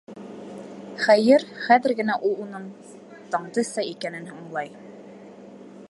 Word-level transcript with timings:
Хәйер, 1.07 1.45
хәҙер 1.65 1.93
генә 1.99 2.15
ул 2.29 2.33
уның 2.45 2.65
Таңдыса 3.35 3.87
икәнен 3.93 4.29
аңлай. 4.39 4.75